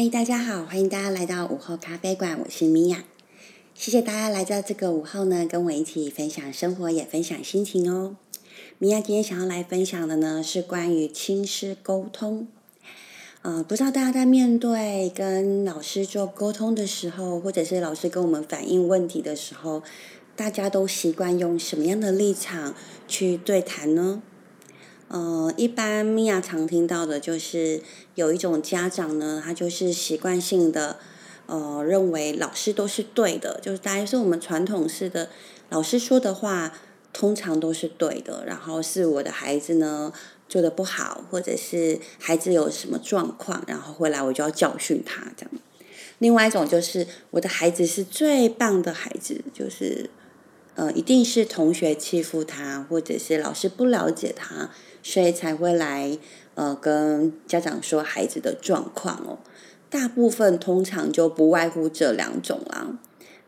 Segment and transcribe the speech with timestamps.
[0.00, 3.02] 嗨，大家好，欢迎大家来到午后咖啡馆，我是米娅。
[3.74, 8.14] 谢谢大家来到这个午后呢，跟我一起分享生活，也分享心情哦。
[8.78, 12.46] 米娅今天想要来分享的呢，是关于亲师沟通。
[13.42, 19.82] 呃，不知道大家在面对跟老师做沟通的时候，或者是老师跟我们反映问题的时候，
[20.36, 22.72] 大家都习惯用什么样的立场
[23.08, 24.22] 去对谈呢？
[25.08, 27.80] 呃，一般米娅常听到的就是
[28.14, 30.98] 有一种家长呢，他就是习惯性的
[31.46, 35.30] 呃认为老师都是对的，就是大概是我们传统式的
[35.70, 36.74] 老师说的话
[37.10, 40.12] 通常都是对的，然后是我的孩子呢
[40.46, 45.50] 做的不好，或者是孩子有什么状况，然后回来我就要教训他这样。
[46.18, 50.10] 另外一种就是我的孩子是最棒的孩子，就是
[50.74, 54.70] 呃一定是同学欺负他，或者是老师不了解他。
[55.08, 56.18] 所以才会来
[56.54, 59.38] 呃跟家长说孩子的状况哦，
[59.88, 62.98] 大部分通常就不外乎这两种啦。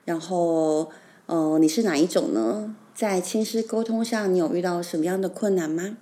[0.06, 0.90] 然后
[1.26, 2.74] 呃你是哪一种呢？
[2.94, 5.98] 在亲师沟通上，你有遇到什么样的困难吗？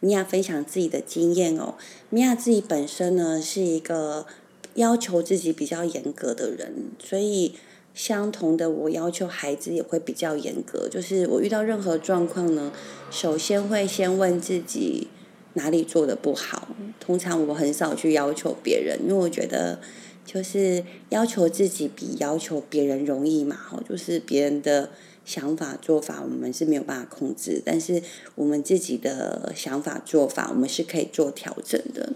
[0.00, 1.76] 米娅分享自己的经验哦。
[2.08, 4.26] 米娅自己本身呢是一个
[4.74, 7.54] 要求自己比较严格的人，所以。
[7.92, 10.88] 相同的，我要求孩子也会比较严格。
[10.88, 12.72] 就是我遇到任何状况呢，
[13.10, 15.08] 首先会先问自己
[15.54, 16.68] 哪里做的不好。
[17.00, 19.80] 通常我很少去要求别人，因为我觉得
[20.24, 23.56] 就是要求自己比要求别人容易嘛。
[23.56, 24.90] 哈，就是别人的
[25.24, 28.00] 想法做法，我们是没有办法控制，但是
[28.36, 32.12] 我们自己的想法做法，我们是可以做调整的。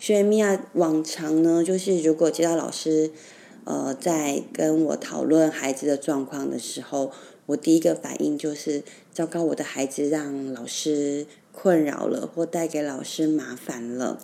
[0.00, 3.12] 所以米娅往常呢，就是如果接到老师。
[3.64, 7.12] 呃，在跟我讨论孩子的状况的时候，
[7.46, 8.82] 我第一个反应就是：
[9.12, 14.18] 糟糕，我的孩子让老师困扰了，或带给老师麻烦了。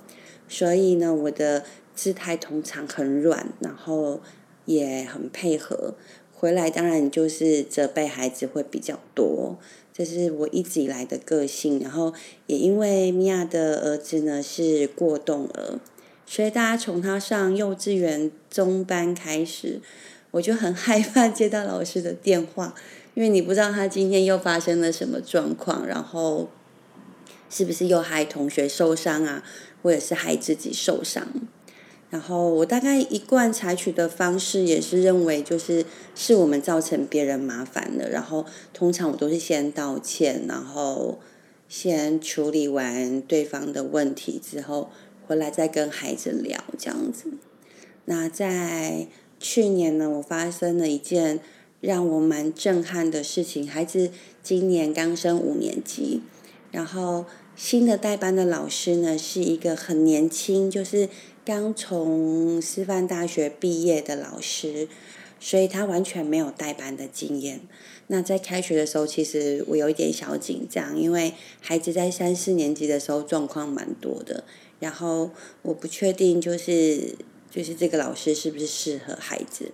[0.48, 1.64] 所以呢，我的
[1.94, 4.20] 姿态通常很软，然后
[4.64, 5.94] 也很配合。
[6.34, 9.58] 回来当然就是责备孩子会比较多，
[9.92, 11.78] 这是我一直以来的个性。
[11.80, 12.12] 然后
[12.46, 15.78] 也因为米娅的儿子呢是过动儿。
[16.30, 19.80] 所以大家从他上幼稚园中班开始，
[20.30, 22.74] 我就很害怕接到老师的电话，
[23.14, 26.50] 因为你不知道他今天又发生了什么状况，然后
[27.48, 29.42] 是不是又害同学受伤啊，
[29.82, 31.26] 或者是害自己受伤。
[32.10, 41.18] 然后我大概一贯采取的方式也是认为，就是是我们造成别人麻烦的，然后通常我都是先道歉，然后
[41.70, 44.90] 先处理完对方的问题之后。
[45.28, 47.30] 回来再跟孩子聊这样子。
[48.06, 49.06] 那在
[49.38, 51.40] 去年呢，我发生了一件
[51.82, 53.68] 让我蛮震撼的事情。
[53.68, 54.10] 孩子
[54.42, 56.22] 今年刚升五年级，
[56.72, 61.10] 然后新的代班的老师呢是一个很年轻，就是
[61.44, 64.88] 刚从师范大学毕业的老师，
[65.38, 67.60] 所以他完全没有代班的经验。
[68.06, 74.44] 那在开学的时候，其实我有一点小紧张，因为孩子在三四年级的时候状况蛮多的。
[74.80, 75.30] 然后
[75.62, 77.14] 我不确定，就是
[77.50, 79.72] 就是这个老师是不是适合孩子，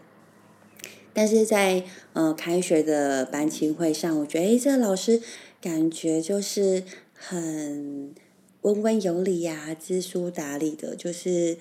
[1.13, 5.21] 但是在呃开学的班亲会上，我觉得诶，这个老师
[5.61, 8.15] 感觉就是很
[8.63, 11.59] 温文有礼呀，知书达理的，就是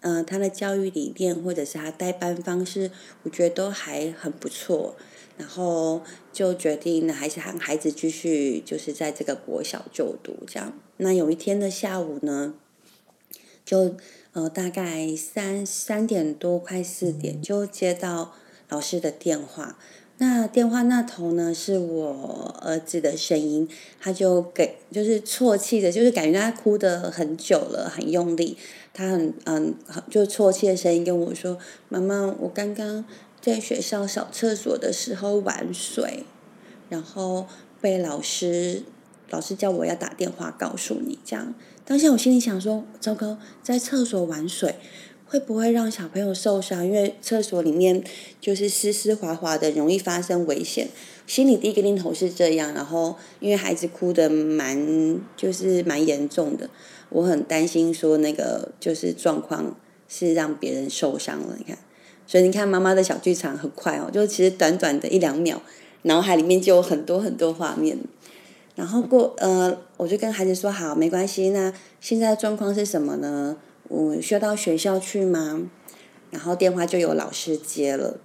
[0.00, 2.90] 呃他的教育理念或者是他带班方式，
[3.22, 4.96] 我觉得都还很不错。
[5.36, 6.00] 然后
[6.32, 10.78] 就决定还是让孩子继续就是在这个国小就读这样。
[10.98, 12.54] 那有一天的下午呢？
[13.64, 13.94] 就
[14.32, 18.34] 呃大概三三点多快四点就接到
[18.68, 19.78] 老师的电话，
[20.18, 23.68] 那电话那头呢是我儿子的声音，
[24.00, 28.56] 他就给就是啜泣的，就是感觉他哭的很久了，很用力，
[28.92, 29.74] 他很嗯
[30.10, 31.58] 就啜泣的声音跟我说
[31.88, 33.04] ：“妈妈，我刚刚
[33.40, 36.24] 在学校扫厕所的时候玩水，
[36.88, 37.46] 然后
[37.80, 38.82] 被老师。”
[39.30, 41.54] 老师叫我要打电话告诉你，这样
[41.86, 44.76] 当下我心里想说：糟糕，在厕所玩水
[45.26, 46.82] 会不会让小朋友受伤？
[46.86, 48.02] 因为厕所里面
[48.40, 50.88] 就是湿湿滑滑的，容易发生危险。
[51.26, 56.70] 心里第一个念头是这样，然后因为孩子哭的蛮就是蛮严重的，
[57.10, 59.76] 我很担心说那个就是状况
[60.08, 61.54] 是让别人受伤了。
[61.58, 61.76] 你看，
[62.26, 65.60] 所以你看妈妈的小剧场很快哦，就其实短短的一两秒，
[66.02, 67.98] 脑海里面就有很多很多画面。
[68.74, 71.50] 然后过呃，我就跟孩子说好，没关系。
[71.50, 73.56] 那现在状况是什么呢？
[73.88, 75.70] 我需要到学校去吗？
[76.30, 78.18] 然后电话就有老师接了。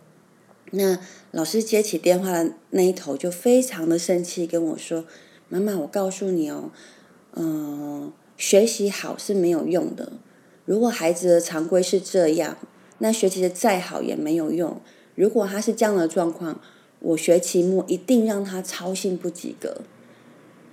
[0.71, 0.97] 那
[1.31, 5.05] 老师接起电话的那一头就非常的生气，跟我说
[5.49, 6.71] ：“妈妈，我告诉你哦，
[7.35, 10.13] 嗯，学习好是没有用的。
[10.65, 12.57] 如果孩子的常规是这样，
[12.97, 14.81] 那学习的再好也没有用。
[15.15, 16.59] 如果他是这样的状况，
[16.99, 19.81] 我学期末一定让他操心不及格。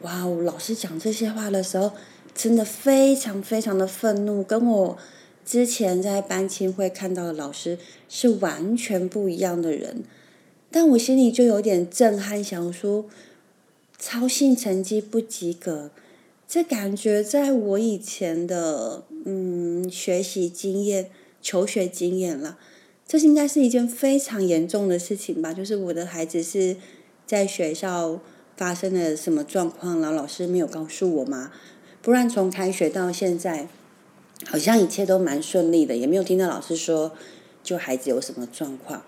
[0.07, 0.41] 哇哦！
[0.43, 1.91] 老师讲这些话的时候，
[2.33, 4.97] 真的非常非常的愤怒，跟我
[5.45, 7.77] 之前在班亲会看到的老师
[8.09, 10.05] 是完全不一样的人。
[10.71, 13.07] 但我心里就有点震撼，想说
[13.99, 15.91] 操性成绩不及格，
[16.47, 21.11] 这感觉在我以前的嗯学习经验、
[21.43, 22.59] 求学经验了，
[23.09, 25.53] 这应该是一件非常严重的事情吧？
[25.53, 26.77] 就是我的孩子是
[27.27, 28.21] 在学校。
[28.57, 30.17] 发生了什么状况然后？
[30.17, 31.53] 老师没有告诉我吗？
[32.03, 33.69] 不然从开学到现在，
[34.47, 37.13] 好像一切都蛮顺利的，也没有听到老师说
[37.63, 39.03] 就孩子有什么状况。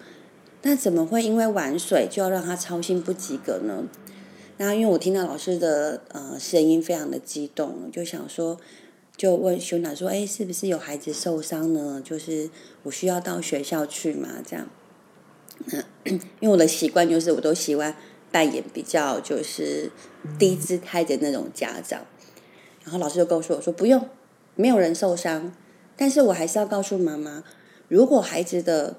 [0.63, 3.85] 那怎么会因为玩水就要让他操心不及格呢？
[4.57, 8.59] 然后因为我听到老师的呃声音非常的激动，就想说
[9.17, 12.03] 就问修娜说：“哎，是不是有孩子受伤呢？
[12.05, 12.51] 就是
[12.83, 14.43] 我需要到学校去嘛？
[14.45, 14.69] 这样。
[16.05, 17.95] ”因为我的习惯就是我都喜欢。
[18.31, 19.91] 扮演比较就是
[20.39, 22.05] 低姿态的那种家长，
[22.85, 24.09] 然后老师就告诉我说：“不用，
[24.55, 25.53] 没有人受伤。”
[25.97, 27.43] 但是我还是要告诉妈妈，
[27.89, 28.97] 如果孩子的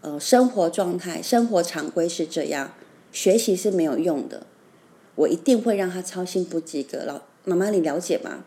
[0.00, 2.72] 呃生活状态、生活常规是这样，
[3.12, 4.46] 学习是没有用的，
[5.14, 7.04] 我一定会让他操心不及格。
[7.04, 8.44] 老妈妈，你了解吗？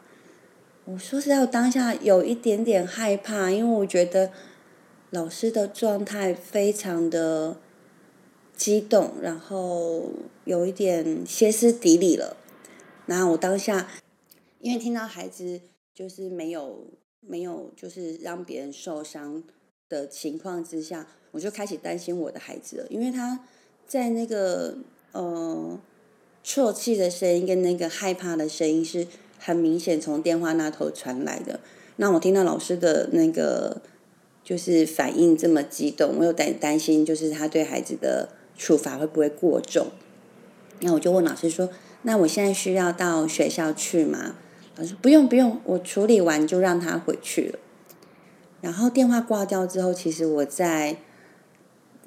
[0.85, 4.31] 我说实在，我当下有一点点害怕，因为我觉得
[5.11, 7.57] 老师的状态非常的。
[8.59, 10.11] 激动，然后
[10.43, 12.35] 有一点歇斯底里了。
[13.05, 13.89] 然后我当下，
[14.59, 15.61] 因为听到孩子
[15.95, 16.85] 就是没有
[17.21, 19.41] 没有就是让别人受伤
[19.87, 22.87] 的情况之下，我就开始担心我的孩子了。
[22.89, 23.39] 因为他
[23.87, 24.77] 在那个
[25.13, 25.79] 呃
[26.43, 29.07] 啜泣的声音跟那个害怕的声音是
[29.37, 31.61] 很明显从电话那头传来的。
[31.95, 33.81] 那我听到老师的那个
[34.43, 38.33] 就是反应这么激动，我有担担心，就是他对孩子的。
[38.59, 39.87] 处罚会不会过重？
[40.81, 41.69] 那我就问老师说
[42.03, 44.35] ：“那我现在需要到学校去吗？”
[44.75, 47.59] 老师说：“不用不用，我处理完就让他回去了。”
[48.61, 50.97] 然后电话挂掉之后，其实我在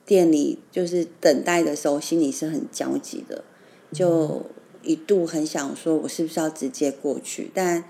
[0.05, 3.45] 店里就是等待的时候，心里是很焦急的，
[3.91, 4.45] 就
[4.83, 7.51] 一度很想说，我是不是要直接过去？
[7.55, 7.85] 但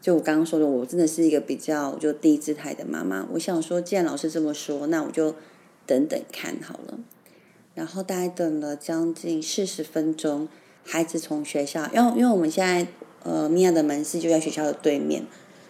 [0.00, 3.26] 就我刚刚说的，我真的是一个比较就低姿态的妈妈。
[3.32, 5.34] 我想说，既然老师这么说，那我就
[5.86, 6.98] 等等看好了。
[7.78, 10.48] 然后大概等了将近四十分钟，
[10.84, 12.88] 孩子从学校，因为因为我们现在
[13.22, 15.24] 呃米娅的门市就在学校的对面，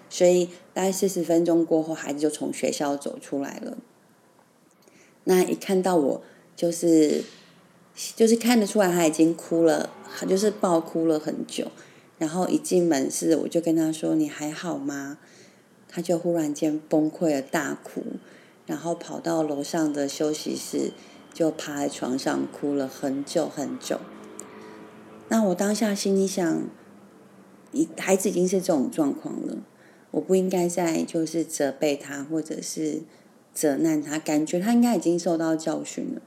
[0.09, 3.77] 所以大概四十分钟过后，孩子就从学校走出来了。
[5.25, 6.23] 那一看到我，
[6.57, 7.23] 就是
[8.17, 11.71] 就是看得出来他已经哭了，他就是爆哭了很久。
[12.17, 15.19] 然后一进门市，我就跟他说：“你还好吗？”
[15.87, 18.03] 他就忽然间崩溃了，大哭，
[18.65, 20.93] 然后跑到楼上的休息室。
[21.39, 24.01] 就趴在床上哭了很久很久。
[25.29, 26.63] 那我当下心里想，
[27.71, 29.59] 一孩子已经是这种状况了，
[30.11, 33.03] 我不应该再就是责备他或者是
[33.55, 36.21] 责难他，感觉他应该已经受到教训了。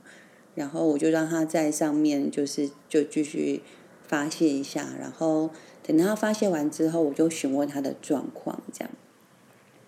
[0.56, 3.62] 然后我就让他在上面就是就继续
[4.08, 5.50] 发泄一下，然后
[5.86, 8.92] 等他发泄完之后，我就询问他的状况，这样，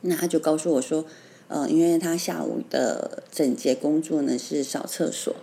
[0.02, 1.06] 那他就告诉我说。
[1.54, 5.36] 呃，因为他下午的整洁工作呢是扫厕所，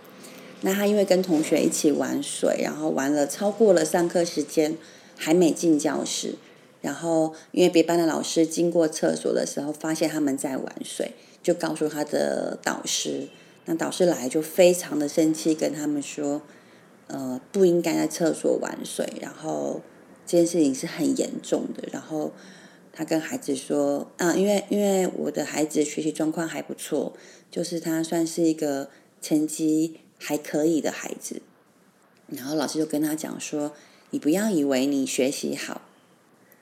[0.59, 4.77] 那他因为跟同学一起玩水，然后玩了超过了上课时间，
[5.15, 6.35] 还没进教室，
[6.81, 13.29] 然后因为别班的老师经过厕所的时候，发现他们在玩水，就告诉他的导师，
[13.63, 16.41] 那导师来就非常的生气，跟他们说，
[17.07, 19.79] 呃，不应该在厕所玩水，然后
[20.27, 22.33] 这件事情是很严重的，然后。
[22.93, 27.13] 他跟孩子说：“啊，因为因为我的孩子学习状况还不错，
[27.49, 28.89] 就是他算是一个
[29.21, 31.41] 成绩还可以的孩子。
[32.27, 33.73] 然后老师就跟他讲说
[34.11, 35.81] ：‘你不要以为你学习好，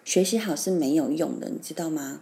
[0.06, 2.22] 学习好是没有用的，你知道吗？’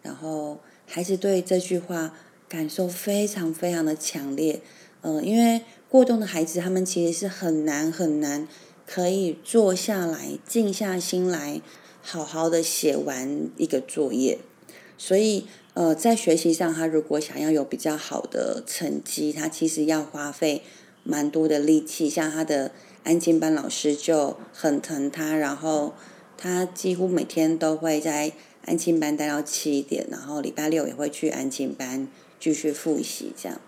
[0.00, 2.14] 然后孩子对这句话
[2.48, 4.62] 感受非常非常的强烈。
[5.02, 8.48] 嗯，因为过动的孩子，他们其实是很难很难
[8.86, 11.60] 可以坐下来静下心来。”
[12.02, 14.38] 好好的写完一个作业，
[14.98, 20.62] 所以呃，在学习上，他如果想要有比较好的成绩，他其实要花费
[21.04, 22.10] 蛮多的力气。
[22.10, 22.72] 像他的
[23.04, 25.94] 安静班老师就很疼他，然后
[26.36, 28.32] 他几乎每天都会在
[28.66, 32.08] 安静班待到七点，然后礼拜六也会去安静班
[32.40, 33.60] 继续复习这样。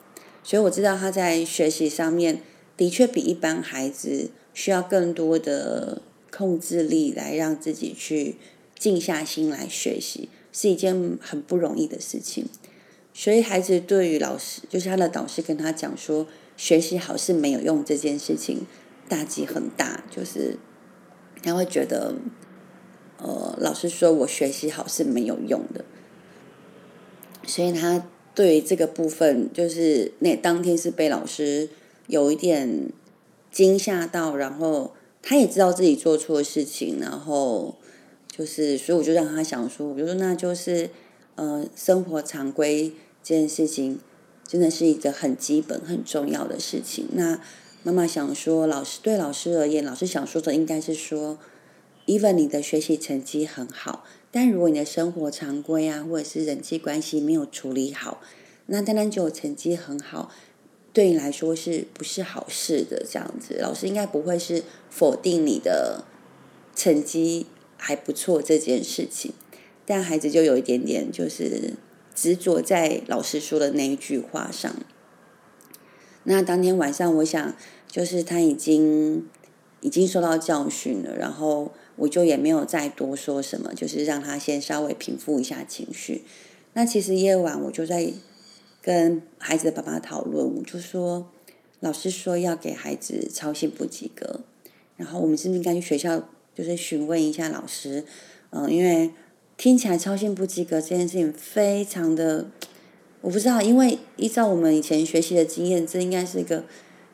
[0.43, 2.43] 所以我知道他在学习上面
[2.77, 6.03] 的确比一般孩子需要更多的。
[6.35, 8.37] 控制力来让自己去
[8.77, 12.47] 静下心来学习，是一件很不容易的事情。
[13.13, 16.27] 所以孩子对于老师，就是他的导师跟他讲说，
[16.57, 18.67] 学习好是没有用这件事情，
[19.09, 20.03] 打击很大。
[20.11, 20.57] 就是
[21.41, 22.17] 他会觉得，
[23.19, 25.85] 呃，老师说我学习好是没有用的。
[27.47, 31.69] 所以他对这个部分，就是那当天是被老师
[32.09, 32.91] 有一点
[33.53, 34.95] 惊吓到，然后
[35.27, 37.77] 他也知道自己做错事情，然后
[38.29, 40.91] 就是，所以我就让他想说，我就说那就是，
[41.37, 42.93] 呃，生活常规。
[43.23, 43.99] 这件事情
[44.47, 47.09] 真的是一个很基本、很重要的事情。
[47.13, 47.41] 那
[47.83, 51.39] 妈妈想说，老师对老师而言，老师想说的应该是说
[52.05, 58.21] ，even 你的学习成绩很好，但如果你的生活常规啊，或者是人际关系没有处理好，
[58.67, 60.31] 那单单只有成绩很好，
[60.95, 63.05] 对你来说是不是好事的？
[63.07, 66.05] 这样子，老师应该不会是否定你的
[66.75, 67.45] 成绩
[67.77, 69.35] 还不错这件事情。
[69.85, 71.75] 但孩子就有一点点就是。
[72.17, 74.73] 执着在老师说的那一句话上。
[76.23, 77.57] 那当天晚上，我想
[77.89, 79.29] 就是他已经
[79.81, 86.23] 已经受到教训了，然后我就也没有再多说什么，就是让他先稍微平复一下情绪。
[86.75, 88.13] 那其实夜晚我就在
[88.85, 91.31] 跟孩子的爸爸讨论，我就说
[91.81, 94.41] 老师说要给孩子操心不及格，
[94.99, 98.05] 然后我们是不是应该去学校就是询问一下老师？
[98.51, 99.11] 嗯，因为。
[99.57, 102.51] 听起来操心不及格这件事情非常的，
[103.21, 106.65] 我不知道，因为依照我们以前学习的经验，这应该是一个，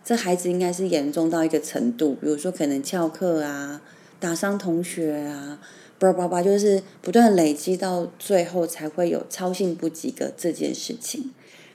[0.03, 3.83] 这孩子应该是严重到一个程度，比如说可能翘课啊，
[4.19, 5.61] 打伤同学啊，
[5.99, 11.35] 叭叭叭，就是不断累积到最后才会有操性不及格这件事情。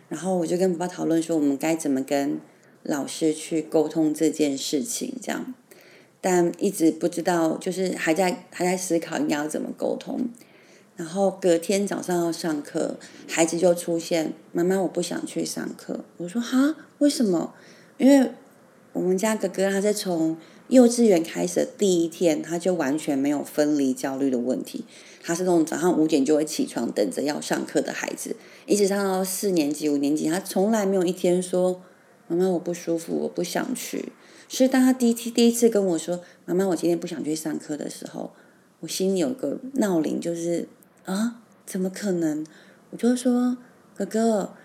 [0.09, 2.39] 然后我就跟爸爸讨论说，我们该怎么跟
[2.83, 5.53] 老师去沟通这件事情，这样，
[6.21, 10.29] 但一直不知道，就是还在还在思考应该要怎么沟通。
[10.95, 12.97] 然后隔天早上要上课，
[13.27, 16.05] 孩子就出现，妈妈我不想去上课。
[16.17, 17.53] 我说哈，为什么？
[17.97, 18.31] 因为
[18.93, 24.85] 我们家哥哥他是从幼稚园开始的第一天，他就完全没有分离焦虑的问题。
[25.23, 31.81] 他是那种早上五点就会起床等着要上课的孩子，一直上到四年级、五年级，他从来没有一天说
[32.27, 34.11] 妈妈我不舒服，我不想去。
[34.47, 38.31] 所以当他第一天第一次跟我说妈妈我今天不想去上课的时候，
[38.79, 40.67] 我心里有个闹铃，就是。
[41.05, 42.43] 啊，怎么可能？
[42.89, 43.57] 我就说，
[43.95, 44.55] 哥哥，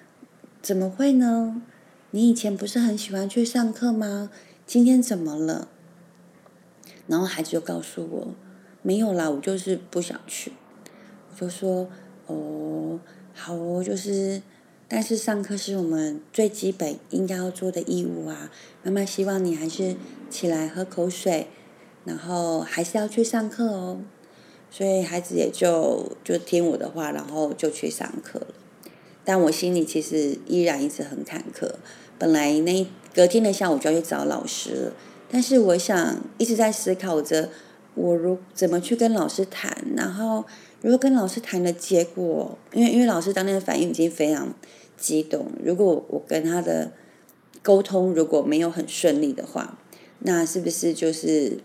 [0.63, 1.61] 怎么会呢？
[2.13, 4.31] 你以前不是很喜欢去上课吗？
[4.67, 5.69] 今天怎么了？
[7.11, 8.29] 然后孩子就告诉我，
[8.83, 10.53] 没有啦，我就是不想去。
[11.29, 11.89] 我就说，
[12.29, 13.01] 哦，
[13.35, 14.41] 好哦，就是，
[14.87, 18.53] 但是上课是我们最基本应该要做的义务啊。
[18.85, 19.97] 妈妈希望你还是
[20.31, 21.49] 起来喝口水，
[22.05, 24.01] 然后还是要去上课哦。
[24.71, 28.47] 所以孩子也就就听我的话，然后就去上课了。
[29.25, 31.69] 但我心里其实依然一直很坎坷。
[32.19, 34.93] 本来那隔天的下午就要去找老师了，
[35.31, 37.51] 但是我想一直在思考着，
[37.95, 40.45] 我如怎么去跟老师谈，然后
[40.81, 44.55] 如果跟老师谈的结果，因为因为老师当天的反应已经非常
[44.97, 46.93] 激动，如果我跟他的
[47.63, 49.79] 沟通如果没有很顺利的话，
[50.21, 51.61] 那是不是就是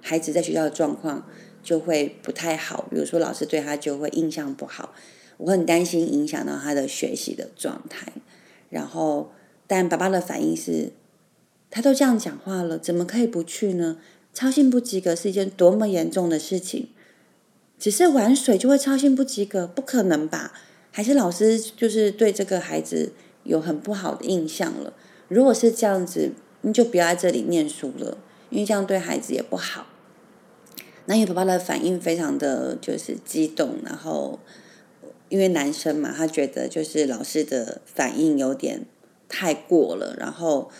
[0.00, 1.26] 孩子在学校的状况？
[1.62, 4.92] 就会不太好，比如说老师对他就会印象不好，
[5.38, 8.12] 我很担心影响到他的学习的状态。
[8.68, 9.32] 然后，
[9.66, 10.92] 但爸爸的反应是，
[11.74, 13.96] 他都这样讲话了，怎么可以不去呢？
[14.32, 16.86] 操心不及格是一件多么严重的事情，
[17.80, 20.52] 只是玩水就会操心不及格，不可能吧？
[20.92, 23.10] 还是老师就是对这个孩子
[23.42, 24.92] 有很不好的印象了？
[25.26, 28.18] 如果是这样子，你就不要在这里念书了，
[28.50, 29.88] 因为这样对孩子也不好。
[31.06, 34.38] 那因为爸爸的反应非常的就是激动，然后
[35.28, 38.86] 因为男生嘛，他觉得就是老师的反应有点
[39.28, 40.70] 太过了，然后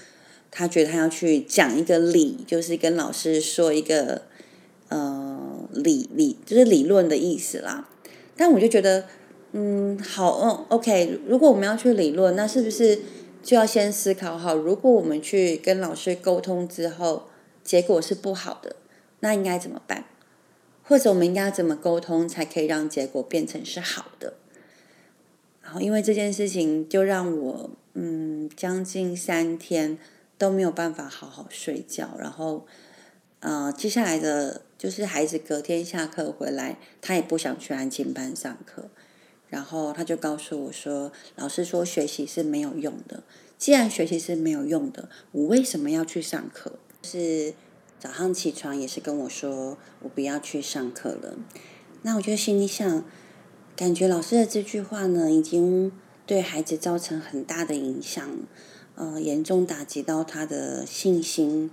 [0.56, 4.22] 他觉得他要去讲一个理，就是跟老师说一个
[4.88, 7.88] 呃理理，就是理论的意思啦。
[8.36, 9.06] 但我就觉得，
[9.50, 13.00] 嗯，好，嗯，OK，如果我们要去理论，那是不是
[13.42, 17.24] 就要先思考好，如果我们去跟老师沟通之后，
[17.64, 18.76] 结果是不好的，
[19.18, 20.04] 那应该怎么办？
[20.84, 24.34] 或者我们应该要怎么沟通，才可以让结果变成是好的？
[25.62, 29.98] 然后因为这件事情，就让我嗯将近三天
[30.38, 32.16] 都没有办法好好睡觉。
[32.18, 32.66] 然后，
[33.40, 38.88] 呃，接下来的就是孩子隔天下课回来，他也不想去安静班上课。
[39.48, 43.22] 然后他就告诉我说：“老师说学习是没有用的，
[43.56, 47.54] 既然学习是没有用的，我为什么要去上课？”是。
[47.96, 51.38] 早上起床也是跟我说，我不要去上课了。
[52.02, 53.02] 那我就心里想，
[53.74, 55.90] 感觉老师的这句话呢，已经
[56.26, 58.40] 对孩子造成很大的影响，
[58.96, 61.70] 呃，严重打击到他的信心。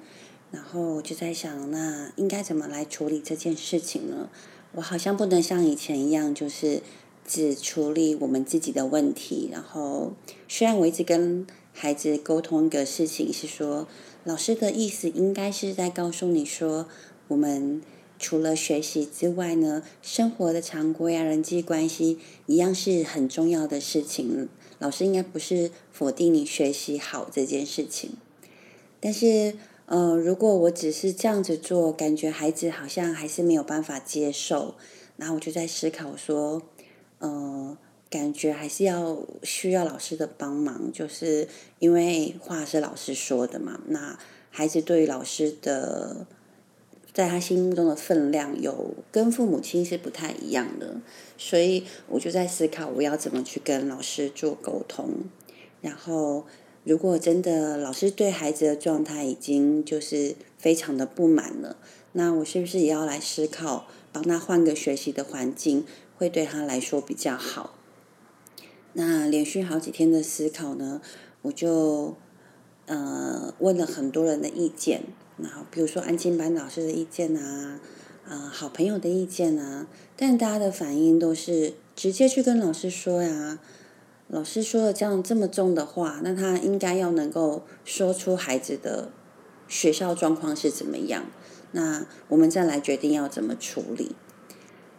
[0.51, 4.29] 然后我就在想，那应该怎么来处理这件事情呢？
[4.73, 6.81] 我好像不能像以前一样，就是
[7.25, 9.49] 只处理我们自己的问题。
[9.51, 10.13] 然后，
[10.47, 13.87] 虽然我一直跟孩子沟通一个事情，是说
[14.25, 16.87] 老师的意思应该是在告诉你说，
[17.29, 17.81] 我们
[18.19, 24.49] 除了学习之外呢，生活的常规啊、人际关系一样是很重要的事情。
[24.81, 28.17] 老师应该不是否定你学习好这件事情，
[28.99, 29.55] 但是。
[29.87, 34.75] 呃，如果我只是这样子做，感觉孩子好像还是没有办法接受，
[35.17, 36.61] 然后我就在思考说，
[37.19, 37.77] 呃，
[38.09, 44.17] 感觉还是要需要老师的帮忙，就是因为话是老师说的嘛，那
[44.49, 46.25] 孩子对于老师的，
[47.13, 51.01] 在他心目中的分量有跟父母亲是不太一样的，
[51.37, 55.09] 所以我就在思考我要怎么去跟老师做沟通，
[55.81, 56.45] 然后。
[56.83, 61.77] 如果真的老师对孩子的状态已经就是非常的不满了，
[62.13, 65.85] 那我是不是也要来思考，帮他换个学习的环境，
[66.17, 67.75] 会对他来说比较好？
[68.93, 71.03] 那连续好几天的思考呢，
[71.43, 72.15] 我就
[72.87, 75.03] 呃问了很多人的意见，
[75.41, 77.79] 然后比如说安静班老师的意见啊，
[78.27, 83.59] 啊好朋友的意见啊，但大家的反应都是直接去跟老师说呀。
[84.27, 89.11] 老师说了这样这么重的话，那他应该要能够说出孩子的
[89.67, 91.25] 学校状况是怎么样，
[91.73, 94.15] 那我们再来决定要怎么处理。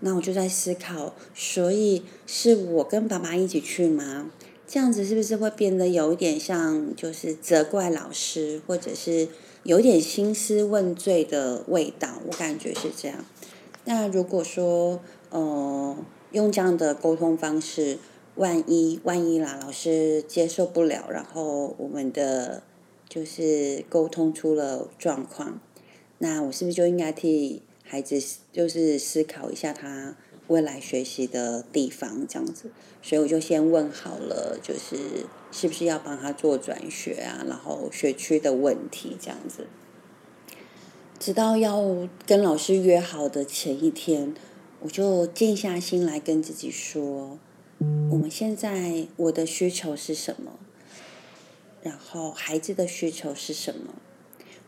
[0.01, 4.31] 那我就在思考，所以是我跟爸爸一起去吗？
[4.67, 9.29] 这样子是不是会变得有一点像就是责怪老师，或者是
[9.65, 12.21] 有点兴师问罪的味道？
[12.27, 13.25] 我感觉是这样。
[13.85, 15.97] 那如果说呃
[16.33, 17.99] 用这样的沟通方式。
[18.37, 22.63] 万一万一啦，老师接受不了，然后我们的
[23.07, 25.61] 就是沟通出了状况，
[26.17, 28.19] 那我是不是就应该替孩子
[28.51, 30.17] 就是思考一下他
[30.53, 32.71] 未来学习的地方这样子？
[33.01, 39.67] 所以我就先问好了，就是是不是要帮他做转学啊，然后学区的问题这样子。
[41.19, 44.35] 直到要跟老师约好的前一天，
[44.81, 47.39] 我就静下心来跟自己说。
[48.11, 50.53] 我们现在我的需求是什么？
[51.83, 53.95] 然后孩子的需求是什么？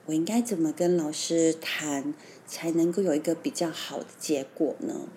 [0.06, 2.12] 我应该怎么跟老师谈，
[2.46, 5.08] 才能够有一个比较好的结果呢？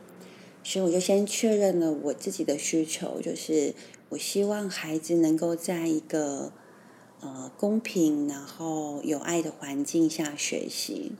[0.67, 3.73] 所以我就先确认了我自己的需求，就是
[4.09, 6.51] 我希望孩子能够在一个
[7.21, 11.13] 呃公平然后有爱的环境下学习。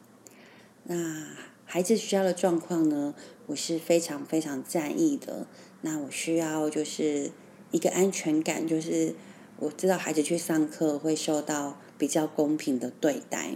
[0.83, 1.25] 那
[1.63, 3.15] 孩子需要的状况呢？
[3.45, 5.47] 我是非常非常在意的。
[5.79, 7.31] 那我需要就是
[7.71, 9.15] 一个安全感，就是
[9.59, 13.51] 我知道孩子去上课会受到比较公平的对待。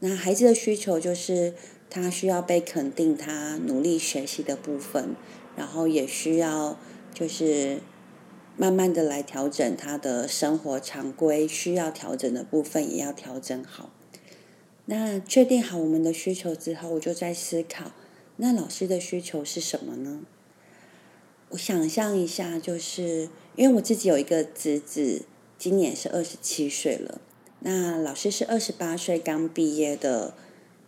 [0.00, 1.54] 那孩子的需求就是
[1.88, 5.14] 他需要被肯定，他努力学习的部分，
[5.56, 6.76] 然后也需要
[7.12, 7.80] 就是
[8.56, 13.90] 慢慢的来调整他的生活常规，需要调整的部分也要调整好。
[14.86, 17.92] 那确定好我们的需求之后，我就在思考。
[18.36, 20.22] 那老师的需求是什么呢？
[21.50, 25.22] 我想象一下，就是因为我自己有一个侄子，
[25.56, 27.20] 今年是二十七岁了。
[27.60, 30.34] 那老师是二十八岁刚毕业的，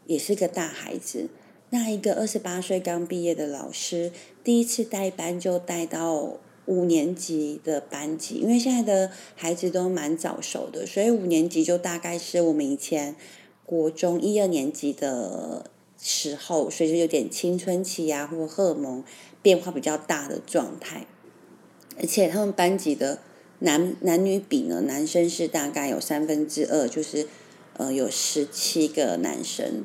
[0.06, 1.28] 也是个大孩子。
[1.70, 13.16] 那一个二十八岁刚毕业的老师，第一次带班就带到五年级的班级，因为现在的孩子都蛮早熟的，所以五年级就大概是我们以前
[13.64, 15.70] 国中一二年级的。
[15.98, 19.02] 时候，所以就有点青春期啊，或荷尔蒙
[19.40, 21.06] 变化比较大的状态。
[21.98, 23.20] 而且他们班级的
[23.60, 27.26] 男男女比呢，男生是大概有三分之二，就是
[27.78, 29.84] 呃有十七个男生。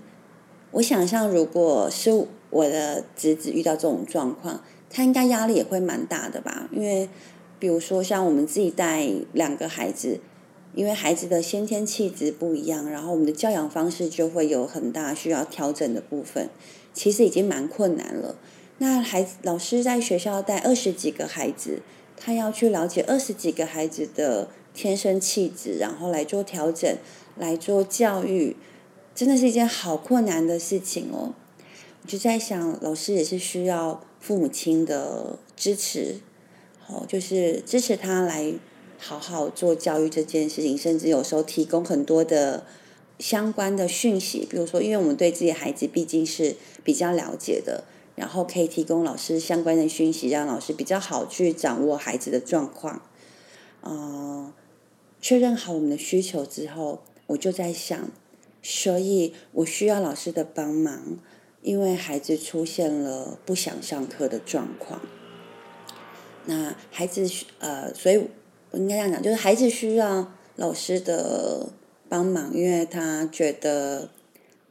[0.71, 6.67] 我想象，如果是我的侄子遇到这种状况，他应该压力也会蛮大的吧？
[6.71, 7.09] 因为
[7.59, 10.19] 比如说像我们自己带两个孩子。
[10.73, 16.49] 因为孩子的先天气质不一样，然后我们的教养方式就会有很大需要调整的部分，
[16.93, 18.37] 其实已经蛮困难了。
[18.77, 21.81] 那孩子老师在学校带二十几个孩子，
[22.15, 26.95] 他要去了解二十几个孩子的天生气质，然后来做调整，
[27.35, 28.55] 来做教育，
[29.15, 31.33] 真的是一件好困难的事情哦。
[32.01, 36.21] 我就在想，老师也是需要父母亲的支持，
[36.79, 38.53] 好，就是支持他来。
[39.03, 42.63] 好好做教育这件事情，甚至有时候提供很多的
[43.17, 53.01] 相关的讯息，比如说，因为我们对自己孩子毕竟是比较了解的，然后可以提供老师相关的讯息，让老师比较好去掌握孩子的状况。
[53.81, 54.53] 呃，
[55.19, 58.07] 确认好我们的需求之后，我就在想，
[58.61, 61.17] 所以我需要老师的帮忙，
[61.61, 65.01] 因为孩子出现了不想上课的状况。
[66.45, 68.17] 那孩子呃，所以
[68.71, 71.69] 我应该这样讲，就是孩子需要老师的
[72.09, 74.09] 帮忙，因为他觉得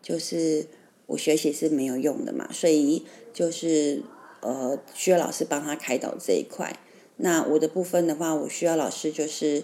[0.02, 0.66] 就是
[1.06, 4.02] 我学习是没有用的嘛，所以就是
[4.40, 6.76] 呃需要老师帮他开导这一块。
[7.16, 9.62] 那我的部分的话，我需要老师就是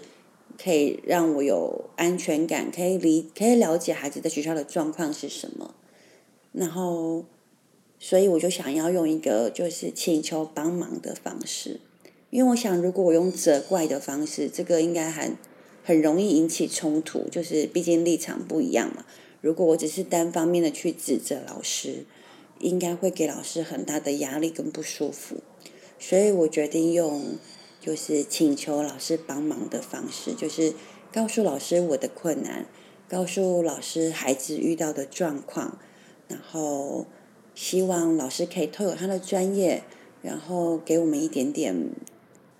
[0.61, 5.75] 可以让我有安全感，可以理可以了解孩子在学校的状况是什么，
[6.51, 7.25] 然后
[7.99, 11.79] 所以我就想要用一个就是请求帮忙的方式。
[12.29, 15.37] 因为我想，如果我用责怪的方式，这个应该很
[15.83, 19.05] 很容易引起冲突，就是毕竟立场不一样嘛。
[19.39, 22.05] 如果我只是单方面的去指责老师，
[22.59, 25.37] 应该会给老师很大的压力跟不舒服。
[25.97, 27.37] 所以我决定用
[27.79, 30.73] 就是请求老师帮忙的方式，就是
[31.11, 32.65] 告诉老师我的困难，
[33.09, 35.77] 告诉老师孩子遇到的状况，
[36.27, 37.05] 然后
[37.55, 39.83] 希望老师可以透过他的专业，
[40.21, 41.91] 然后给我们一点点。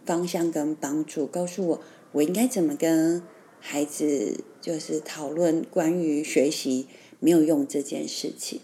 [0.06, 1.82] 方向跟帮助，告诉我
[2.13, 3.21] 我应该怎么跟
[3.60, 6.88] 孩子就是讨论关于学习
[7.19, 8.62] 没有用这件事情，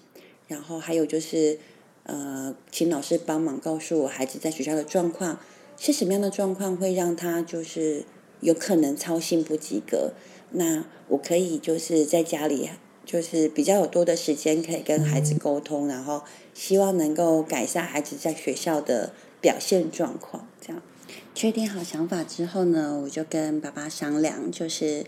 [0.48, 1.60] 然后还有就是
[2.04, 5.38] 呃，请老师帮忙告诉我孩子在学校的状况
[5.78, 8.06] 是什么样的状况会让他就是
[8.42, 10.14] 有可能操心不及格，
[10.52, 12.70] 那我可以就是在家里
[13.06, 20.82] 就是比较有多的时间可以跟孩子沟通，然后希望能够改善孩子在学校的表现状况，这样。
[21.36, 25.06] 确定好想法之后呢，我就跟爸爸商量，就是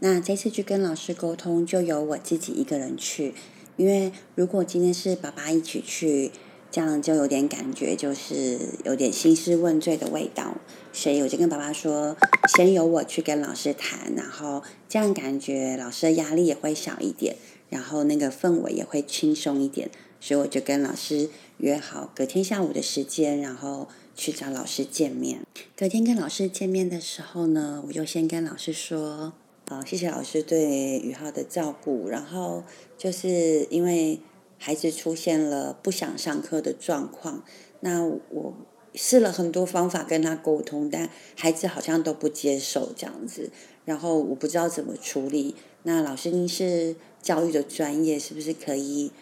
[0.00, 3.34] 那这次去跟老师沟通，就由我自己一个人去，
[3.76, 6.32] 因为如果今天是爸爸一起去，
[6.70, 10.56] 这样就有点感觉，就是有点兴师问罪的味道，
[10.92, 12.16] 所以我就跟爸爸说，
[12.56, 17.36] 先由我去跟老师谈，然后这样感觉老师的压力也会小一点，
[17.68, 23.88] 然后那个氛围也会轻松一点，所以我就跟老师约好隔天下午的时间，然后。
[24.20, 25.42] 去找老师见面。
[25.76, 29.32] 隔天跟老师见面的时候呢，我就先跟老师说
[29.70, 32.08] ：“啊，谢谢老师对宇浩的照顾。
[32.08, 32.64] 然后
[32.96, 34.18] 就是因为
[34.58, 37.42] 孩子出现了不想上课的状况，
[37.80, 38.54] 那我
[38.94, 43.50] 试了很多方法跟他沟通，但孩子好像都不接受这样子。
[43.84, 45.54] 然后我不知道怎么处理。
[45.84, 49.12] 那老师您是教育的专业，是不是可以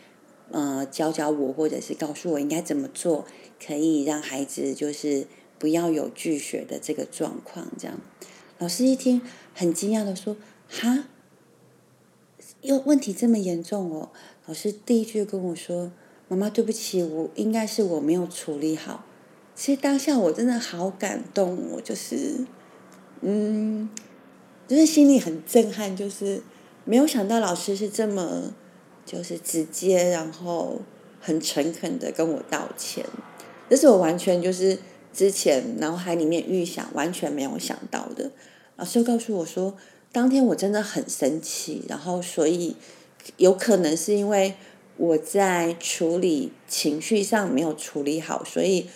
[0.51, 3.25] 呃教教我，或者是告诉我应该怎么做？”
[3.65, 5.27] 可以让孩子就是
[5.59, 7.99] 不要有拒学的这个状况，这样。
[8.59, 9.23] 老师一听
[9.55, 10.37] 很惊讶的说
[10.69, 11.09] ：“哈，
[12.61, 14.11] 又问题这么严重哦？”
[14.47, 15.91] 老师第一句跟我说
[16.29, 19.05] ：“妈妈，对不起，我应该是我没有处理好。”
[19.57, 22.47] 其实当下我真的好感动，我就是，
[23.23, 23.89] 嗯，
[24.69, 26.43] 就是心里很震撼，就是
[26.85, 28.55] 没有想到老师是这么
[29.05, 30.81] 就是直接，然后
[31.21, 33.05] 很诚恳的跟我道歉。
[33.69, 34.79] 这是我完全就是
[35.13, 38.31] 之前脑海里面预想完全没有想到的。
[38.77, 39.75] 老师又告诉我说，
[40.13, 42.77] 当天我真的很生气，然后所以
[43.37, 44.55] 有可能是因为
[44.97, 48.87] 我在处理情绪上没有处理好，所以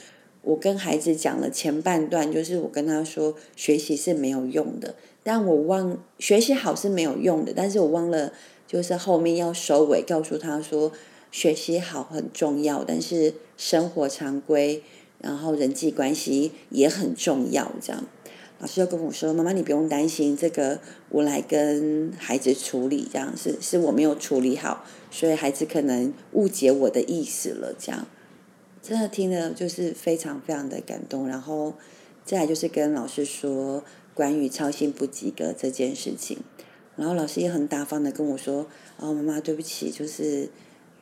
[0.42, 8.32] 我跟孩子讲了前半段，就是我跟他说学习是没有用的，但我忘学习好是没有用的，但是我忘了
[8.66, 10.92] 就是后面要收尾，告诉他说。
[11.32, 14.82] 学习好很重要，但是生活常规，
[15.20, 17.70] 然后人际关系也很重要。
[17.80, 18.04] 这样，
[18.60, 23.08] 老师就跟我说：“妈妈，你不用担心，这个我来跟孩子处理。
[23.12, 28.06] 这样是是我没有处理好，所以孩子可能误解我的意思了。”这样，
[28.82, 31.26] 真的听了就是非常非常的感动。
[31.26, 31.74] 然后
[32.24, 33.82] 再来就是跟老师说
[34.14, 36.38] 关于操心不及格这件事情，
[36.96, 38.66] 然后老师也很大方的跟我说
[38.98, 40.48] ：“哦，妈妈，对不起，就是。”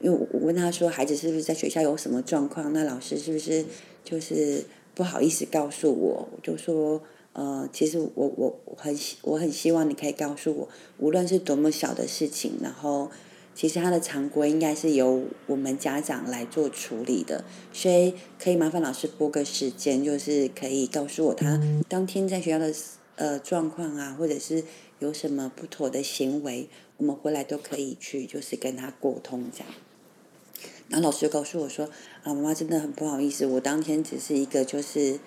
[0.00, 3.64] 因为我问他说孩子是不是在学校有什么状况，那老师是不是
[4.04, 6.28] 就是不好意思告诉我？
[6.30, 7.02] 我就说
[7.38, 13.12] 呃，其实我我很我很希望你可以告诉我，无论是多么小的事情，然后
[13.54, 22.74] 其实他的常规应该是由我们家长来做处理的，所以可以麻烦老师拨个时间，就是可以告诉我他当天在学校的
[23.14, 24.64] 呃状况啊，或者是
[24.98, 29.68] 有什么不妥的行为，我们回来都可以去就是跟他沟通这样。
[30.88, 31.88] 然后老师就告诉我说
[32.24, 35.20] ：“啊，妈妈真的很不好意思，我当天只是一个就是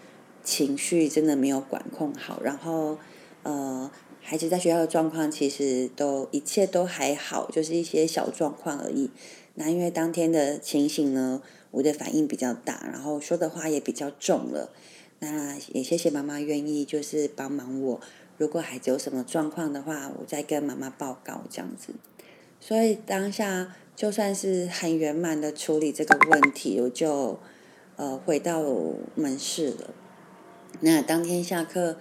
[0.44, 2.98] 情绪真的没有管控好，然后
[3.44, 3.90] 呃
[4.22, 9.10] 孩子在学校的状况其实都一切都还好，就是一些小状况而已。
[9.56, 14.70] 那因为当天的情形呢，我的反应比较大，然后说的话也比较重了。
[15.20, 18.02] 那也谢谢妈妈愿意就是帮忙我，
[18.38, 21.94] 如果孩子有什么状况的话，我再跟妈妈报告这样子。
[22.60, 27.40] 所以当下就算是很圆满的处理这个问题，我就
[27.98, 28.64] 呃回到
[29.16, 29.94] 门市了。
[30.84, 31.98] 那当天下课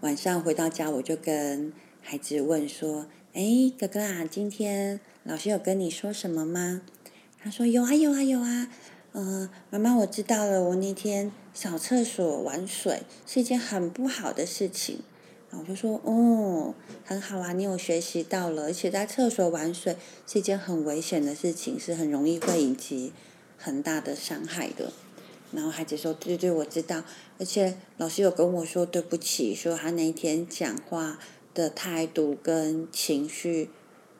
[0.00, 6.82] 晚上回到家，我就跟孩子问说：“哎，哥哥啊，今天老师有跟你说什么吗？”
[7.40, 8.68] 他说：“有啊，有啊，有啊。”
[9.14, 10.60] 嗯，妈妈，我知道了。
[10.60, 14.98] 我那天扫厕所玩水是一件很不好的事情。
[15.48, 18.64] 然后我就说：“哦，很好啊，你有学习到了。
[18.64, 23.12] 而且在厕所玩水是一件很危险的事情，是很容易会引起
[23.56, 24.92] 很大的伤害的。”
[25.52, 27.04] 然后孩子说：“对对对，我知道。
[27.38, 31.18] 而且老师有跟我说对不起，说他那一天讲话
[31.54, 33.70] 的态度跟情绪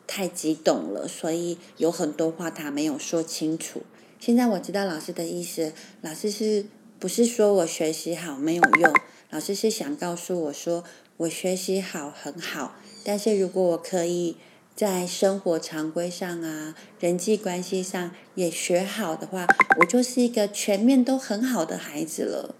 [0.06, 3.82] 太激动了，所以有很多话他没有说清楚。”
[4.18, 6.66] 现在我知道老师的意思，老师是
[6.98, 8.92] 不是说我学习好没有用？
[9.30, 10.84] 老师是想告诉我说，
[11.18, 14.36] 我学习好很好，但是如果我可以
[14.76, 19.46] 在生活常规上啊、人际关系上也学好的话，
[19.80, 22.54] 我就是一个全面都很好的孩子了。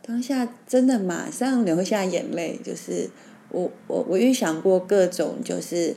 [0.00, 3.10] 当下真的马上流下眼泪，就是
[3.50, 5.96] 我我我预想过各种就是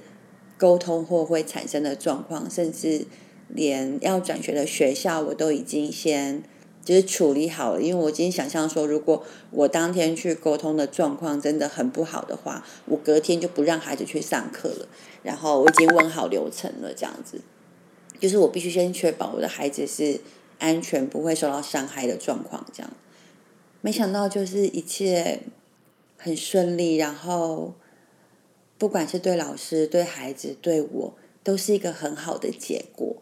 [0.58, 3.06] 沟通或会产生的状况，甚至。
[3.48, 6.42] 连要转学的学校我都已经先
[6.86, 14.88] 就是处理好了，因为我已经想象说，如果我当天去沟通的状况真的很不好的话，我隔天就不让孩子去上课了。
[15.24, 17.42] 然后我已经问好流程了，这样子，
[18.20, 20.22] 就是我必须先确保我的孩子是
[20.60, 22.64] 安全，不会受到伤害的状况。
[22.72, 22.94] 这样，
[23.82, 25.42] 没想到就是一切
[26.18, 27.74] 很顺利，然后
[28.78, 33.16] 不管是对老师、对孩子、对我，都是一个很好的结果。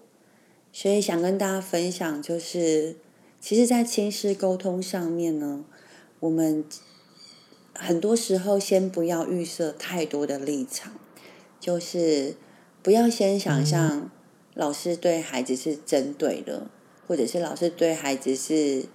[0.74, 2.98] 所以想跟大家分享，就是
[3.44, 5.66] 其实，在亲师沟通上面呢，
[6.22, 6.64] 我们
[7.74, 10.94] 很多时候先不要预设太多的立场，
[11.60, 12.38] 就是
[12.82, 14.10] 不要先想象
[14.54, 16.68] 老师对孩子是针对的，
[17.06, 18.86] 或者是老师对孩子是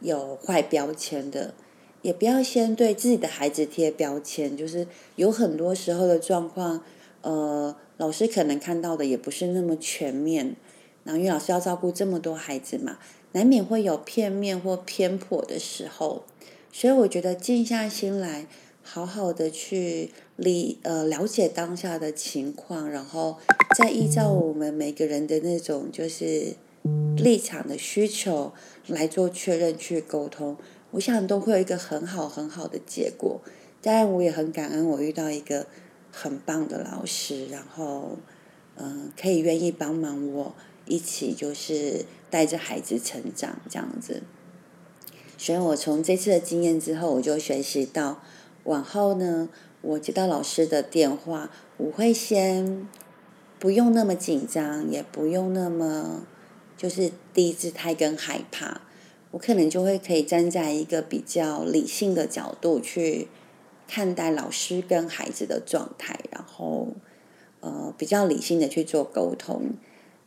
[0.00, 1.54] 有坏标签的，
[2.02, 6.82] 也不要先对自己的孩子贴标签，就是有很多时候的状况，
[7.22, 10.56] 呃，老师可能看到的也不是那么全面。
[11.04, 12.98] 然后，因为老师要照顾这么多孩子嘛，
[13.32, 16.24] 难免会有片面或偏颇的时候，
[16.72, 18.46] 所以我觉得静下心来，
[18.82, 23.36] 好好的去理呃了解当下的情况，然后
[23.76, 26.54] 再依照我们每个人的那种就是
[27.16, 28.52] 立场的需求
[28.86, 30.56] 来做确认去沟通，
[30.92, 33.40] 我想都会有一个很好很好的结果。
[33.82, 35.66] 当然，我也很感恩我遇到一个
[36.10, 38.18] 很棒的老师，然后
[38.76, 40.54] 嗯，可以愿意帮忙我。
[40.86, 44.22] 一起就是带着孩子成长这样子，
[45.36, 48.22] 所以我从这次的经验之后，我就学习到，
[48.64, 49.48] 往后呢，
[49.80, 52.86] 我接到老师的电话，我会先
[53.58, 56.26] 不用那么紧张，也不用那么
[56.76, 58.82] 就是低姿态跟害怕，
[59.30, 63.28] 我可能就会可以站在一个比较理性的角度去
[63.86, 66.88] 看待老师跟孩子的状态，然后
[67.60, 69.72] 呃比较理性的去做沟通。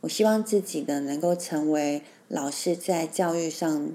[0.01, 3.91] 我希望自己呢能够成为老师在教育上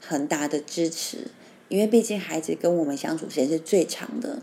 [0.00, 1.28] 很大的支持，
[1.68, 4.42] 因为毕竟孩子跟我们相处时间是最长的。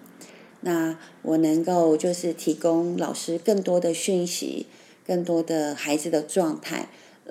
[0.61, 4.67] 那我能够就是提供老师更多的讯息，
[5.05, 6.89] 更多的孩子的状态，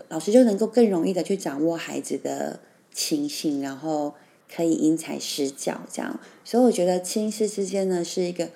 [0.09, 2.61] 老师就能够更容易的去掌握孩子的
[2.93, 4.15] 情形，然后
[4.55, 6.19] 可以因材施教这样。
[6.45, 8.51] 所以我觉得亲师之间呢是一个。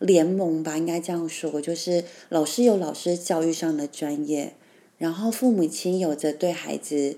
[0.00, 4.54] 联盟吧，应该这样说，就是老师有老师教育上的专业，
[4.98, 7.16] 然后父母亲有着对孩子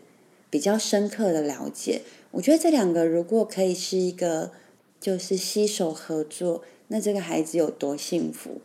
[0.50, 2.02] 比较深刻的了解。
[2.32, 4.52] 我觉得这两个如果可以是一个，
[5.00, 8.60] 就是携手合作，那这个孩子有多幸福？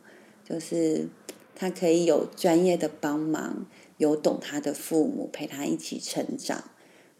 [0.47, 1.07] 就是
[1.55, 3.65] 他可以有专业的帮忙，
[3.97, 6.65] 有懂他的父母陪他一起成长，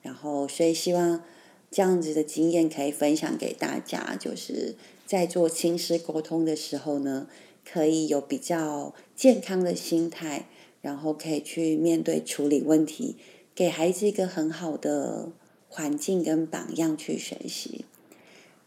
[0.01, 1.23] 然后所以希望
[1.71, 4.75] 这样子的经验可以分享给大家，就是。
[5.11, 7.27] 在做亲师沟通的时候呢，
[7.69, 10.47] 可以有比较健康的心态，
[10.81, 13.17] 然后可以去面对处理问题，
[13.53, 15.27] 给孩子一个很好的
[15.67, 17.83] 环境跟榜样去学习。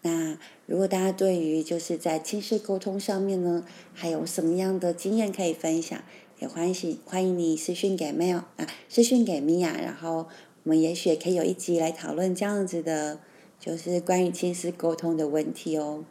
[0.03, 6.05] 那如果大家对于就是在亲师沟通上面呢，还有什么样的经验可以分享，
[6.41, 10.27] 也欢喜欢迎你私讯给 mail 啊，私讯给米娅，然后
[10.65, 13.21] 我们也许可以有一集来讨论这样子的，
[13.59, 16.05] 就是关于亲师沟通的问题哦。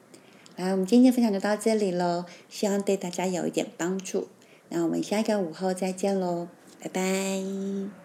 [0.55, 4.27] 来，我们今天分享就到这里喽，希望对大家有一点帮助。
[4.69, 6.47] 那我们下一个午后再见喽，
[6.79, 8.02] 拜拜。